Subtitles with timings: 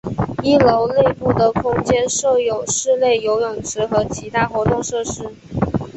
[0.41, 5.29] 一楼内部的空间设有室内游泳池和其他活动设施。